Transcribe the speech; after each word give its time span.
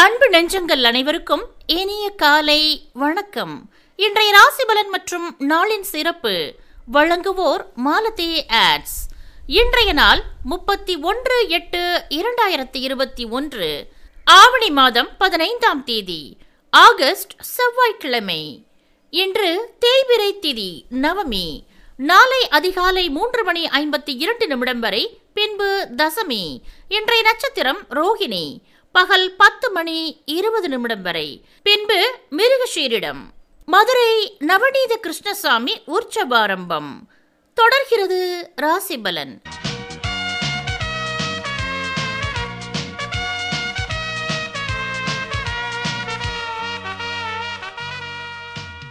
அன்பு 0.00 0.28
நெஞ்சங்கள் 0.30 0.82
அனைவருக்கும் 0.82 1.46
இனிய 1.66 2.10
காலை 2.10 2.88
வணக்கம். 2.92 3.70
இன்றைய 3.96 4.38
ராசிபலன் 4.38 4.88
மற்றும் 4.90 5.36
நாளின் 5.38 5.80
சிறப்பு 5.80 6.54
வழங்குவோர் 6.92 7.64
மாலதி 7.74 8.44
ஆட்ஸ். 8.48 8.96
இன்றைய 9.46 9.92
நாள் 9.92 10.22
முப்பத்தி 10.44 10.96
ஒன்று 10.96 11.48
எட்டு 11.48 12.04
இரண்டாயிரத்தி 12.08 12.80
இருபத்தி 12.86 13.24
ஒன்று 13.24 13.88
ஆவணி 14.24 14.70
மாதம் 14.70 15.08
பதினைந்தாம் 15.18 15.84
தேதி 15.84 16.36
ஆகஸ்ட் 16.70 17.40
செவ்வாய்க்கிழமை. 17.40 18.66
இன்று 19.10 19.74
தேய்பிரை 19.80 20.32
திதி 20.40 20.82
நவமி. 20.90 21.60
நாளை 21.96 22.48
அதிகாலை 22.48 23.10
மூன்று 23.10 23.44
மணி 23.44 23.64
ஐம்பத்தி 23.64 24.16
இரண்டு 24.18 24.46
நிமிடம் 24.46 24.80
வரை 24.80 25.20
பின்பு 25.34 25.88
தசமி. 25.96 26.60
இன்றைய 26.88 27.22
நட்சத்திரம் 27.22 27.86
ரோகிணி. 27.90 28.58
பகல் 28.92 29.34
பத்து 29.36 29.70
மணி 29.70 30.22
இருபது 30.24 30.68
நிமிடம் 30.68 31.02
வரை. 31.02 31.44
பின்பு 31.62 32.18
மிருகஷீரிடம் 32.30 33.20
மதுரை 33.66 34.36
நவநீத 34.38 34.96
கிருஷ்ணசாமி 35.00 35.82
உற்சவாரம்பம். 35.86 36.90
தொடர்கிறது 37.54 38.50
ராசிபலன். 38.56 39.40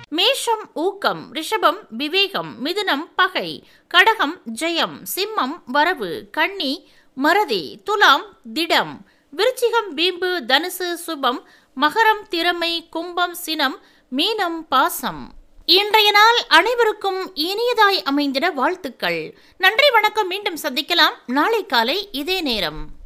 மேஷம் 0.09 0.69
ஊக்கம் 0.73 1.33
ரிஷபம் 1.33 1.77
விவேகம் 1.89 2.65
மிதுனம் 2.65 3.05
பகை 3.15 3.67
கடகம் 3.87 4.41
ஜெயம் 4.61 5.03
சிம்மம் 5.15 5.61
வரவு 5.65 6.27
கன்னி 6.31 6.89
மறதி 7.13 7.81
துலாம் 7.83 8.25
திடம் 8.53 9.08
விருச்சிகம் 9.37 9.87
வீம்பு 9.89 10.43
தனுசு 10.47 10.93
சுபம் 10.93 11.47
மகரம் 11.81 12.27
திறமை 12.29 12.87
கும்பம் 12.89 13.35
சினம் 13.35 13.81
மீனம் 14.15 14.59
பாசம். 14.69 15.31
இன்றைய 15.65 16.11
நாள் 16.11 16.37
அனைவருக்கும் 16.47 17.35
இனியதாய் 17.35 18.03
அமைந்திட 18.03 18.53
வாழ்த்துக்கள். 18.53 19.37
நன்றி 19.57 19.89
வணக்கம். 19.91 20.27
மீண்டும் 20.27 20.57
சந்திக்கலாம். 20.61 21.13
நாளை 21.25 21.65
காலை 21.65 22.09
இதே 22.11 22.41
நேரம். 22.41 22.98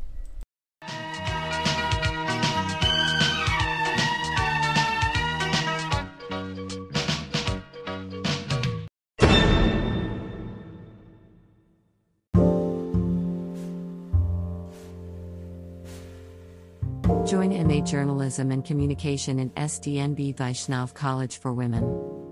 Join 17.34 17.67
MA 17.67 17.81
Journalism 17.84 18.52
and 18.52 18.64
Communication 18.64 19.39
in 19.39 19.50
SDNB 19.50 20.36
Vaishnav 20.36 20.94
College 20.94 21.40
for 21.40 21.52
Women. 21.52 22.23